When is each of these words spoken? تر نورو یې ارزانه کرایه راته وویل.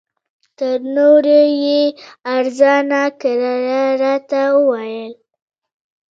تر 0.57 0.77
نورو 0.95 1.41
یې 1.63 1.81
ارزانه 2.35 3.03
کرایه 3.21 3.83
راته 4.01 4.41
وویل. 4.55 5.13